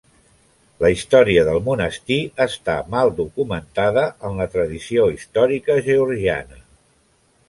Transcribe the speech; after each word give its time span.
La 0.83 0.89
història 0.93 1.41
del 1.49 1.59
monestir 1.65 2.17
està 2.45 2.77
mal 2.93 3.11
documentada 3.19 4.05
en 4.31 4.41
la 4.43 4.47
tradició 4.55 5.05
històrica 5.17 5.77
georgiana. 5.89 6.59